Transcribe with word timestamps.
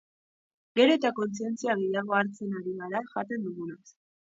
Gero 0.79 0.95
eta 1.01 1.11
kontzientzia 1.21 1.77
gehiago 1.85 2.19
hartzen 2.23 2.59
ari 2.61 2.77
gara 2.83 3.07
jaten 3.15 3.51
dugunaz. 3.51 3.83